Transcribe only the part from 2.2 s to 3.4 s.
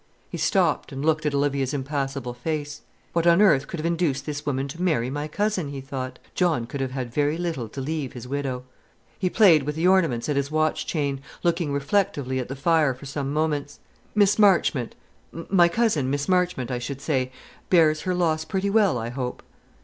face. "What on